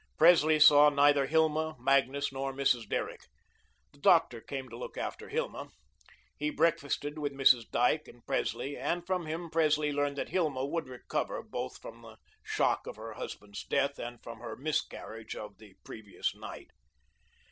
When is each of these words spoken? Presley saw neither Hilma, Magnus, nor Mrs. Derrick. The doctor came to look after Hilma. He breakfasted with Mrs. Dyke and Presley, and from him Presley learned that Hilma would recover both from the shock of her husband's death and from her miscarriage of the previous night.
Presley 0.17 0.59
saw 0.59 0.89
neither 0.89 1.27
Hilma, 1.27 1.75
Magnus, 1.79 2.31
nor 2.31 2.51
Mrs. 2.51 2.89
Derrick. 2.89 3.25
The 3.93 3.99
doctor 3.99 4.41
came 4.41 4.67
to 4.69 4.75
look 4.75 4.97
after 4.97 5.29
Hilma. 5.29 5.69
He 6.35 6.49
breakfasted 6.49 7.19
with 7.19 7.33
Mrs. 7.33 7.69
Dyke 7.69 8.07
and 8.07 8.25
Presley, 8.25 8.75
and 8.75 9.05
from 9.05 9.27
him 9.27 9.51
Presley 9.51 9.91
learned 9.93 10.17
that 10.17 10.29
Hilma 10.29 10.65
would 10.65 10.87
recover 10.87 11.43
both 11.43 11.77
from 11.77 12.01
the 12.01 12.17
shock 12.41 12.87
of 12.87 12.95
her 12.95 13.13
husband's 13.13 13.63
death 13.63 13.99
and 13.99 14.19
from 14.23 14.39
her 14.39 14.55
miscarriage 14.55 15.35
of 15.35 15.59
the 15.59 15.75
previous 15.85 16.33
night. 16.33 16.71